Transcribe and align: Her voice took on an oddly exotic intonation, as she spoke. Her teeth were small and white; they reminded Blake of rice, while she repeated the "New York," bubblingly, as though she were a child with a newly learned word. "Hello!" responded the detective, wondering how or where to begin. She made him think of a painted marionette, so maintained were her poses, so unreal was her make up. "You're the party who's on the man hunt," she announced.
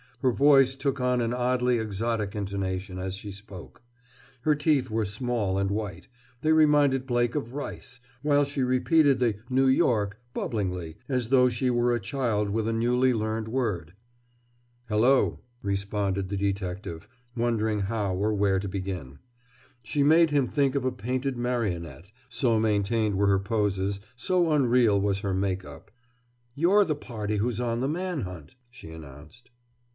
Her 0.23 0.31
voice 0.31 0.75
took 0.75 0.99
on 0.99 1.19
an 1.21 1.33
oddly 1.33 1.79
exotic 1.79 2.35
intonation, 2.35 2.99
as 2.99 3.15
she 3.15 3.31
spoke. 3.31 3.81
Her 4.41 4.53
teeth 4.53 4.89
were 4.89 5.05
small 5.05 5.57
and 5.59 5.69
white; 5.71 6.07
they 6.41 6.51
reminded 6.53 7.07
Blake 7.07 7.33
of 7.33 7.53
rice, 7.53 7.99
while 8.21 8.45
she 8.45 8.61
repeated 8.61 9.17
the 9.17 9.35
"New 9.49 9.65
York," 9.67 10.19
bubblingly, 10.33 10.97
as 11.09 11.29
though 11.29 11.49
she 11.49 11.71
were 11.71 11.91
a 11.93 11.99
child 11.99 12.49
with 12.49 12.67
a 12.67 12.73
newly 12.73 13.13
learned 13.13 13.47
word. 13.47 13.93
"Hello!" 14.89 15.39
responded 15.63 16.29
the 16.29 16.37
detective, 16.37 17.07
wondering 17.35 17.81
how 17.81 18.15
or 18.15 18.33
where 18.33 18.59
to 18.59 18.67
begin. 18.67 19.19
She 19.83 20.01
made 20.03 20.29
him 20.29 20.47
think 20.47 20.73
of 20.75 20.85
a 20.85 20.91
painted 20.91 21.35
marionette, 21.35 22.11
so 22.29 22.59
maintained 22.59 23.17
were 23.17 23.27
her 23.27 23.39
poses, 23.39 23.99
so 24.15 24.51
unreal 24.51 24.99
was 25.01 25.19
her 25.19 25.33
make 25.33 25.63
up. 25.65 25.91
"You're 26.53 26.85
the 26.85 26.95
party 26.95 27.37
who's 27.37 27.59
on 27.59 27.79
the 27.81 27.89
man 27.89 28.21
hunt," 28.21 28.55
she 28.69 28.91
announced. 28.91 29.49